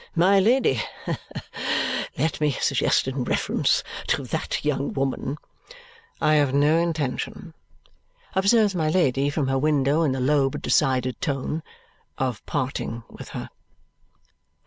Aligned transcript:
My 0.15 0.39
Lady, 0.39 0.81
let 2.17 2.41
me 2.41 2.53
suggest 2.53 3.07
in 3.07 3.23
reference 3.23 3.83
to 4.07 4.23
that 4.23 4.65
young 4.65 4.93
woman" 4.93 5.37
"I 6.19 6.33
have 6.37 6.55
no 6.55 6.79
intention," 6.79 7.53
observes 8.33 8.73
my 8.73 8.89
Lady 8.89 9.29
from 9.29 9.47
her 9.47 9.59
window 9.59 10.01
in 10.01 10.15
a 10.15 10.19
low 10.19 10.49
but 10.49 10.63
decided 10.63 11.21
tone, 11.21 11.61
"of 12.17 12.43
parting 12.47 13.03
with 13.11 13.29
her." 13.37 13.51